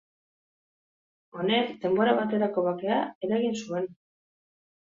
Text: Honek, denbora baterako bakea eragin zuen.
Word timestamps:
Honek, 1.41 1.69
denbora 1.85 2.17
baterako 2.21 2.65
bakea 2.71 2.99
eragin 3.31 3.63
zuen. 3.63 3.89